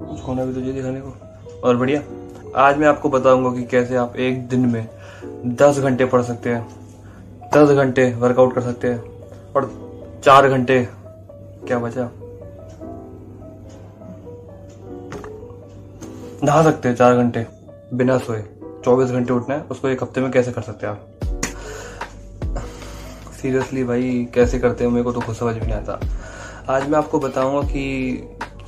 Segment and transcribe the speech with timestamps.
[0.00, 1.14] कुछ होना भी तो चाहिए दिखाने को?
[1.64, 2.00] और बढ़िया।
[2.56, 4.88] आज मैं आपको बताऊँगा कि कैसे आप एक दिन में
[5.46, 6.66] दस घंटे पढ़ सकते हैं,
[7.54, 9.02] दस घंटे वर्कआउट कर सकते हैं,
[9.56, 9.70] और
[10.24, 10.88] चार घंटे
[11.66, 12.10] क्या बचा?
[16.44, 17.46] नहा सकते हैं चार घंटे,
[17.94, 18.42] बिना सोए।
[18.84, 21.10] चौबीस घंटे उठना है, उसको एक हफ़्ते में कैसे कर सकते हैं आप?
[23.42, 24.90] सीरियसली भाई, कैसे करते हैं?
[24.90, 26.00] मेरे को तो खुद समझ भी नहीं आता।
[26.68, 28.16] आज मैं आपको बताऊँगा कि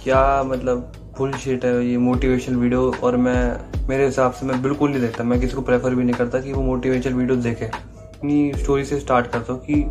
[0.04, 4.91] क्या मतलब फुल शीट है, ये मोटिवेशनल वीडियो और मैं, मेरे हिसाब से मैं बिल्कुल
[4.91, 8.52] नहीं देखता, मैं किसी को प्रेफर भी नहीं करता कि वो मोटिवेशनल वीडियो देखे। अपनी
[8.56, 9.84] स्टोरी से स्टार्ट करता हूँ कि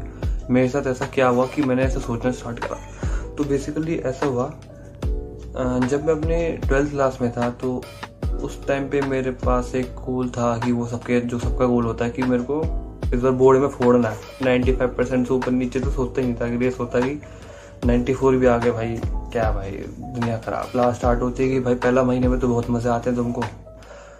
[0.50, 2.78] मेरे साथ ऐसा क्या हुआ कि मैंने ऐसा सोचना स्टार्ट करा।
[3.36, 4.48] तो बेसिकली ऐसा हुआ
[5.82, 7.82] जब मैं अपने ट्वेल्थ क्लास में था तो
[8.44, 12.06] उस टाइम पे मेरे पास एक गोल था कि वो सबके, जो सबका गोल होता
[12.06, 12.62] है कि मेरे को
[13.14, 16.28] इस बार बोर्ड में फोड़ना है। नाइन्टी फाइव परसेंट से ऊपर नीचे तो सोचता ही
[16.28, 17.20] नहीं था कि रेस होता कि
[17.86, 19.00] नाइन्टी फोर भी आ गए भाई
[19.36, 22.70] क्या भाई, दुनिया खराब। क्लास स्टार्ट होती है कि भाई पहला महीने में तो बहुत
[22.70, 23.42] मज़े आते हैं तुमको।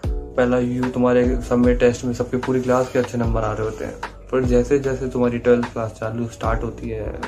[0.06, 3.64] पहला यू तुम्हारे सब में टेस्ट में सबके पूरी क्लास के अच्छे नंबर आ रहे
[3.64, 3.94] होते हैं।
[4.32, 7.20] पर जैसे जैसे तुम्हारी ट्वेल्थ क्लास चालू स्टार्ट होती है,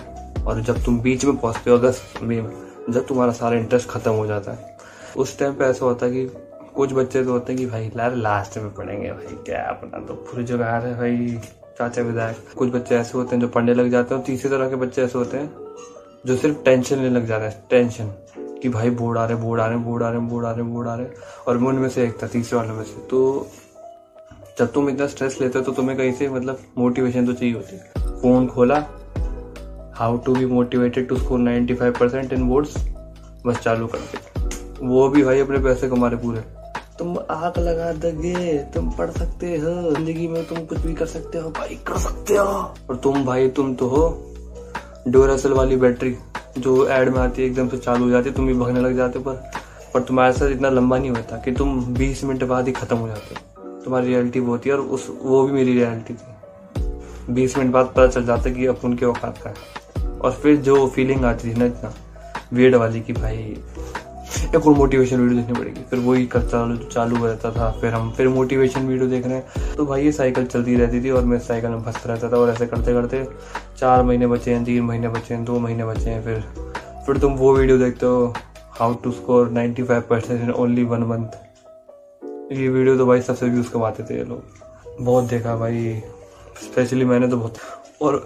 [0.47, 2.51] और जब तुम बीच में पहुँचते हो अगस्त में,
[2.91, 4.77] जब तुम्हारा सारा इंटरेस्ट खत्म हो जाता है।
[5.17, 6.27] उस टाइम पे ऐसा होता है कि
[6.75, 10.15] कुछ बच्चे तो होते हैं कि भाई, यार लास्ट में पढ़ेंगे भाई, क्या अपना तो
[10.15, 11.41] पूरी जगह आ रहे भाई
[11.79, 14.77] चाचा विधायक कुछ बच्चे ऐसे होते हैं जो पढ़ने लग जाते हैं तीसरी तरह के
[14.77, 15.58] बच्चे ऐसे होते हैं
[16.25, 18.11] जो सिर्फ़ टेंशन लेने लग जा जाते हैं टेंशन
[18.63, 20.89] कि भाई बोर्ड आ रहे बोर्ड आ रहे बोर्ड आ रहे बोर्ड आ रहे बोर्ड
[20.89, 21.07] आ रहे,
[21.49, 23.49] और मैं उनमें से एक था, तीसरे वाले में से। तो
[24.59, 27.77] जब तुम इतना स्ट्रेस लेते हो तो तुम्हें कहीं से मतलब मोटिवेशन तो चाहिए होती
[27.77, 28.85] है। फ़ोन खोला
[29.97, 32.77] how to be motivated to score 95 percent in boards
[33.47, 36.41] बस चालू कर दे वो भी भाई अपने पैसे कमा रहे पूरे।
[36.99, 41.39] तुम आग लगा दोगे, तुम पढ़ सकते हो, ज़िंदगी में तुम कुछ भी कर सकते
[41.39, 44.09] हो, भाई कर सकते हो। और तुम भाई, तुम तो हो
[45.09, 46.17] डोरासल वाली बैटरी
[46.59, 48.97] जो एड में आती है, एकदम से चालू हो जाती है, तुम भी भगने लग
[48.97, 49.51] जाते हो पर।
[49.95, 53.09] पर तुम्हारे साथ इतना लंबा नहीं होता कि तुम 20 मिनट बाद ही खत्म हो
[53.09, 56.35] जाते हो। तुम्हारी रियलिटी वो होती है और उस, वो भी मेरी रियलिटी थी।
[57.35, 60.89] बीस मिनट बाद पता चल जाता कि अपन के औकात का है। और फिर जो
[60.89, 61.95] फीलिंग आती थी ना इतना
[62.53, 63.59] वेड वाली की भाई,
[64.57, 68.29] एक और मोटिवेशन वीडियो देखनी पड़ेगी। फिर वही चालू चालू जाता था, फिर हम, फिर
[68.29, 71.71] मोटिवेशन वीडियो देख रहे हैं। तो भाई ये साइकिल चलती रहती थी और मैं साइकिल
[71.71, 73.29] में फंसता रहता था और ऐसे करते करते
[73.79, 76.41] चार महीने बचे हैं, तीन महीने बचे हैं, दो महीने बचे हैं, फिर
[77.07, 78.35] फिर तुम वो वीडियो देखते हो
[78.79, 81.29] how to score ninety five percent in only one month
[82.53, 86.03] ये वीडियो तो भाई सबसे व्यूज़ कमाते थे ये लोग। बहुत देखा भाई
[86.63, 87.55] स्पेशली मैंने तो बहुत,
[88.03, 88.17] और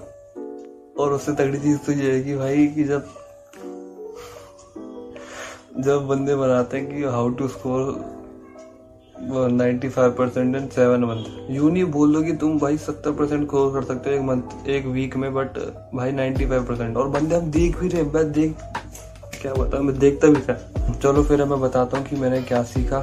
[0.99, 3.09] और उससे तगड़ी चीज़ तो ये है कि भाई कि जब
[5.79, 8.22] जब बंदे बनाते हैं कि how to score
[9.25, 13.85] ninety five percent in seven month नहीं बोल दो कि तुम भाई सत्तर परसेंट कर
[13.85, 15.59] सकते हो एक मंथ एक वीक में बट
[15.95, 18.55] भाई नाइन्टी फाइव परसेंट और बंदे हम देख भी रहे मैं देख,
[19.43, 20.55] क्या मैं देखता भी था।
[20.95, 23.01] चलो फिर मैं बताता हूँ कि मैंने क्या सीखा,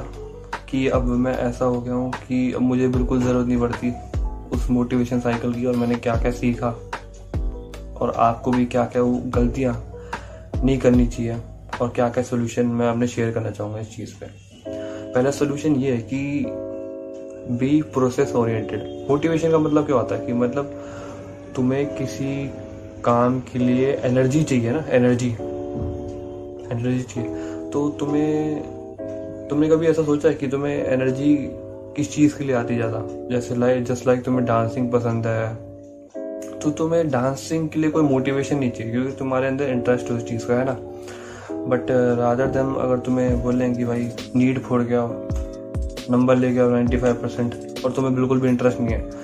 [0.70, 3.92] कि अब मैं ऐसा हो गया हूँ कि अब मुझे बिल्कुल ज़रूरत नहीं पड़ती
[4.56, 6.68] उस मोटिवेशन साइकिल की, और मैंने क्या क्या सीखा,
[7.96, 9.02] और आपको भी क्या क्या
[9.36, 9.74] गलतियाँ
[10.64, 11.36] नहीं करनी चाहिए,
[11.80, 14.49] और क्या क्या सोल्यूशन मैं अपने शेयर करना चाहूँगा इस चीज़ पे।
[15.14, 16.44] पहला सोल्यूशन ये है कि
[17.50, 20.26] बी प्रोसेस ओरिएंटेड मोटिवेशन का मतलब क्या होता है?
[20.26, 20.74] कि मतलब
[21.56, 22.50] तुम्हें किसी
[23.04, 24.84] काम के लिए एनर्जी चाहिए ना?
[24.90, 25.30] एनर्जी
[26.72, 27.30] एनर्जी चाहिए.
[27.70, 28.62] तो तुम्हें,
[29.50, 31.36] तुमने कभी ऐसा सोचा है कि तुम्हें एनर्जी
[31.96, 33.02] किस चीज़ के लिए आती ज़्यादा?
[33.30, 35.54] जैसे लाइक जस्ट लाइक तुम्हें डांसिंग पसंद है।
[36.58, 40.46] तो तुम्हें डांसिंग के लिए कोई मोटिवेशन नहीं चाहिए, क्योंकि तुम्हारे अंदर इंटरेस्ट उस चीज़
[40.46, 40.76] का, है ना?
[41.70, 45.08] बट रादर देन अगर तुम्हें बोलें कि भाई नीट फोड़ गया
[46.10, 49.18] नंबर ले गया नाइन्टी फाइव परसेंट और तुम्हें बिल्कुल भी इंटरेस्ट नहीं है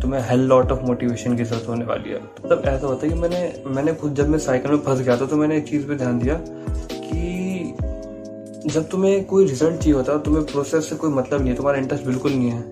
[0.00, 3.18] तुम्हें हेल लॉट ऑफ़ मोटिवेशन की ज़रूरत होने वाली है। तब ऐसा होता है कि
[3.20, 5.94] मैंने मैंने खुद जब मैं साइकिल में फंस गया था तो मैंने एक चीज़ पे
[5.96, 7.74] ध्यान दिया कि
[8.66, 11.78] जब तुम्हें कोई रिज़ल्ट चाहिए होता है तुम्हें प्रोसेस से कोई मतलब नहीं है, तुम्हारा
[11.78, 12.62] इंटरेस्ट बिल्कुल नहीं है,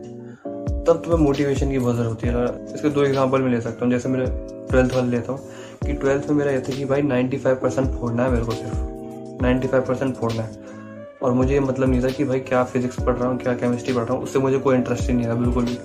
[0.84, 4.08] तब तुम्हें मोटिवेशन की बहुत होती है। इसके दो एग्ज़ाम्पल में ले सकता हूँ, जैसे
[4.08, 4.26] मेरे
[4.70, 5.40] ट्वेल्थ वाले लेता हूँ,
[5.84, 8.52] कि ट्वेल्थ में मेरा ये था कि भाई नाइन्टी फाइव परसेंट फोड़ना है मेरे को
[8.52, 8.95] सिर्फ़।
[9.42, 10.64] नाइन्टी फाइव परसेंट फोड़ना है।
[11.22, 13.94] और मुझे ये मतलब नहीं था कि भाई क्या फिजिक्स पढ़ रहा हूँ, क्या केमिस्ट्री
[13.94, 15.78] पढ़ रहा हूँ, उससे मुझे कोई इंटरेस्ट ही नहीं था बिल्कुल भी।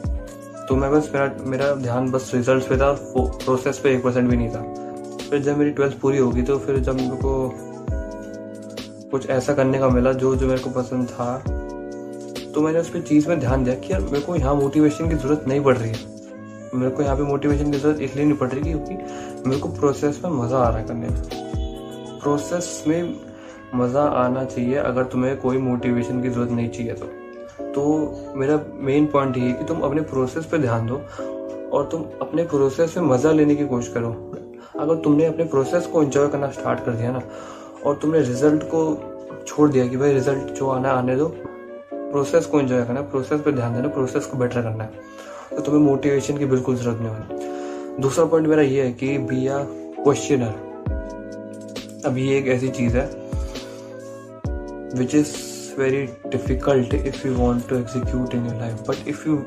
[0.68, 4.38] तो मैं बस मेरा मेरा ध्यान बस रिज़ल्ट पे था प्रोसेस पे एक परसेंट भी
[4.38, 4.62] नहीं था।
[5.30, 7.54] फिर जब मेरी ट्वेल्थ पूरी होगी तो फिर जब मेरे को
[9.12, 11.38] कुछ ऐसा करने का मिला जो जो मेरे को पसंद था
[12.54, 15.16] तो मैंने उस पर चीज़ में ध्यान दिया कि यार मेरे को यहाँ मोटिवेशन की
[15.16, 16.10] ज़रूरत नहीं पड़ रही है।
[16.74, 18.94] मेरे को यहाँ पे मोटिवेशन की ज़रूरत इसलिए नहीं पड़ रही क्योंकि
[19.48, 23.31] मेरे को प्रोसेस में मज़ा आ रहा है करने में। प्रोसेस में
[23.76, 27.06] मज़ा आना चाहिए, अगर तुम्हें कोई मोटिवेशन की ज़रूरत नहीं चाहिए तो।
[27.74, 31.02] तो मेरा मेन पॉइंट ये है कि तुम अपने प्रोसेस पे ध्यान दो
[31.72, 34.10] और तुम अपने प्रोसेस में मज़ा लेने की कोशिश करो।
[34.80, 37.22] अगर तुमने अपने प्रोसेस को एंजॉय करना स्टार्ट कर दिया ना,
[37.86, 38.84] और तुमने रिज़ल्ट को
[39.48, 41.28] छोड़ दिया कि भाई रिज़ल्ट जो आना आने दो
[41.92, 45.82] प्रोसेस को एंजॉय करना प्रोसेस पे ध्यान देना प्रोसेस को बेटर करना है तो तुम्हें
[45.84, 49.64] मोटिवेशन की बिल्कुल ज़रूरत नहीं होनी दूसरा पॉइंट मेरा ये है कि बी आ
[50.04, 50.54] क्वेश्चनर
[52.06, 53.21] अब ये एक ऐसी चीज़ है
[54.98, 55.36] which is
[55.80, 59.38] very difficult if you want to execute in your life but if you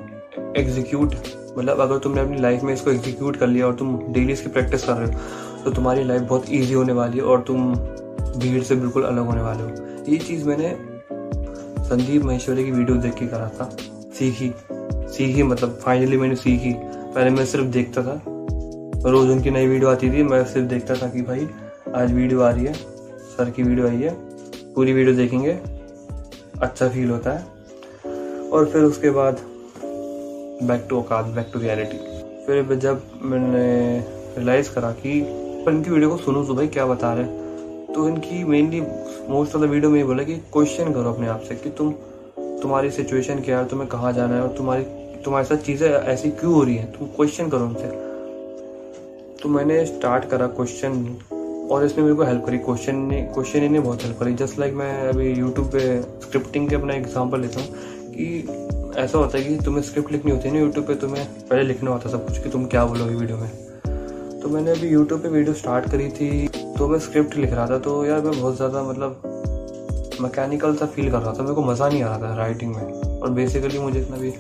[0.57, 1.15] execute
[1.59, 4.85] मतलब अगर तुमने अपनी लाइफ में इसको एग्जीक्यूट कर लिया और तुम डेली इसकी प्रैक्टिस
[4.85, 5.19] कर रहे हो
[5.65, 7.75] तो तुम्हारी लाइफ बहुत ईजी होने वाली है और तुम
[8.37, 9.71] भीड़ से बिल्कुल अलग होने वाले हो।
[10.09, 10.77] ये चीज़ मैंने
[11.85, 13.69] संदीप महेश्वरी की वीडियो देख के करा था।
[14.19, 14.53] सीखी।
[15.17, 16.75] सीखी मतलब फाइनली मैंने सीखी।
[17.15, 18.21] पहले मैं सिर्फ़ देखता था।
[19.11, 21.49] रोज उनकी नई वीडियो आती थी, मैं सिर्फ़ देखता था कि भाई,
[21.95, 24.34] आज वीडियो आ रही है, सर की वीडियो आई है।
[24.75, 25.53] पूरी वीडियो देखेंगे
[26.63, 29.41] अच्छा फील होता है। और फिर उसके बाद
[30.63, 31.99] बैक टू औकात बैक टू रियलिटी
[32.47, 33.65] फिर जब मैंने
[34.37, 35.19] रियलाइज़ करा कि
[35.69, 37.25] इनकी वीडियो को सुनो तो भाई क्या बता रहे
[37.95, 38.81] तो इनकी mainly
[39.29, 41.93] most of the video में ये बोला कि क्वेश्चन करो अपने आप से कि तुम,
[42.63, 44.85] तुम्हारी सिचुएशन क्या है तुम्हें कहाँ जाना है और तुम्हारी,
[45.25, 46.93] तुम्हारे साथ चीज़ें ऐसी क्यों हो रही हैं?
[46.93, 47.89] तुम क्वेश्चन करो उनसे।
[49.43, 51.05] तो मैंने स्टार्ट करा क्वेश्चन
[51.71, 54.75] और इसमें मेरे को हेल्प करी क्वेश्चन ने क्वेश्चन ने बहुत हेल्प करी। जस्ट लाइक
[54.75, 57.69] मैं अभी यूट्यूब पे स्क्रिप्टिंग के अपना एग्जांपल लेता हूँ
[58.11, 58.27] कि
[58.97, 61.91] ऐसा होता है कि तुम्हें स्क्रिप्ट लिखनी होती है ना यूट्यूब पे, तुम्हें पहले लिखना
[61.91, 63.51] होता सब कुछ कि तुम क्या बोलोगे वीडियो में।
[64.41, 67.79] तो मैंने अभी यूट्यूब पे वीडियो स्टार्ट करी थी तो मैं स्क्रिप्ट लिख रहा था
[67.79, 69.23] तो यार मैं बहुत ज़्यादा मतलब
[70.21, 73.21] मैकेनिकल सा फील कर रहा था, मेरे को मज़ा नहीं आ रहा था राइटिंग में।
[73.21, 74.33] और बेसिकली मुझे इतना भी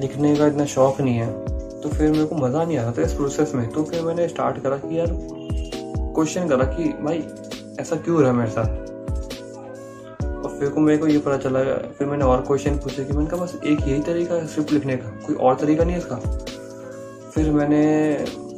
[0.00, 1.32] लिखने का इतना शौक नहीं है
[1.80, 4.28] तो फिर मेरे को मज़ा नहीं आ रहा था इस प्रोसेस में। तो फिर मैंने
[4.28, 5.12] स्टार्ट करा कि यार
[6.20, 7.18] क्वेश्चन करा कि भाई,
[7.80, 8.66] ऐसा क्यों रहा मेरे साथ?
[10.24, 11.60] और फिर को मेरे को ये पता चला,
[11.98, 14.96] फिर मैंने और क्वेश्चन पूछे कि मैंने कहा, बस एक यही तरीका है स्क्रिप्ट लिखने
[14.96, 16.16] का, कोई और तरीका नहीं है इसका?
[17.30, 17.80] फिर मैंने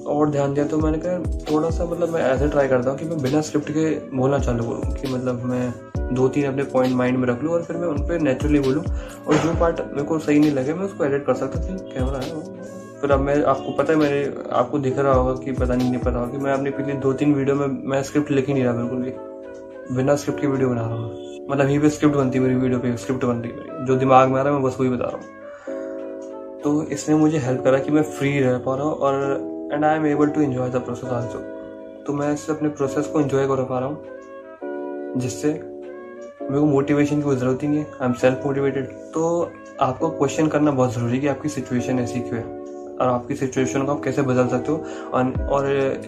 [0.07, 1.19] और ध्यान दिया तो मैंने कहा,
[1.51, 4.65] थोड़ा सा मतलब मैं ऐसे ट्राई करता हूँ कि मैं बिना स्क्रिप्ट के बोलना चालू
[4.65, 7.89] करूँ, कि मतलब मैं दो तीन अपने पॉइंट माइंड में रख लूँ और फिर मैं
[7.89, 11.27] उन पर नेचुरली बोलूँ और जो पार्ट मेरे को सही नहीं लगे, मैं उसको एडिट
[11.27, 15.13] कर सकता था कैमरा है फिर अब मैं, आपको पता है, मेरे, आपको दिख रहा
[15.13, 17.67] होगा कि पता नहीं नहीं पता होगा कि मैं अपनी पिछली दो तीन वीडियो में,
[17.85, 21.47] मैं स्क्रिप्ट लिख ही नहीं रहा बिल्कुल भी। बिना स्क्रिप्ट की वीडियो बना रहा हूँ।
[21.51, 24.29] मतलब यहीं पे स्क्रिप्ट बनती है मेरी वीडियो पे स्क्रिप्ट बनती है मेरी। जो दिमाग
[24.29, 27.79] में आ रहा है, मैं बस वही बता रहा हूँ। तो इसने मुझे हेल्प करा
[27.79, 30.85] कि मैं फ्री रह पा रहा हूँ और and I am able to enjoy the
[30.85, 31.39] process also
[32.07, 37.23] तो मैं इससे अपने प्रोसेस को इन्जॉय कर पा रहा हूँ, जिससे मेरे को मोटिवेशन
[37.23, 39.51] की ज़रूरत ही नहीं है। आई एम सेल्फ मोटिवेटेड तो
[39.81, 42.62] आपको क्वेश्चन करना बहुत ज़रूरी है कि आपकी सिचुएशन ऐसी क्यों है।
[43.03, 44.79] और आपकी सिचुएशन को आप कैसे बदल सकते हो?
[45.49, 45.67] और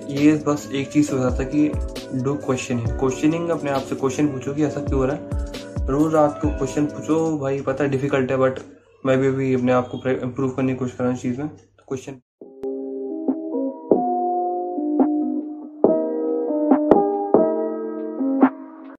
[0.08, 4.28] ये बस एक चीज़ हो जाता है कि डू क्वेश्चनिंग क्वेश्चनिंग अपने आप से क्वेश्चन
[4.28, 5.86] पूछो कि ऐसा क्यों हो रहा है?
[5.88, 8.60] रोज रात को क्वेश्चन पूछो, भाई पता है डिफ़िकल्ट है बट
[9.06, 11.48] मैं भी अभी अपने आप को इम्प्रूव करने की कोशिश कर रहा हूँ चीज़ में।
[11.88, 12.20] क्वेश्चन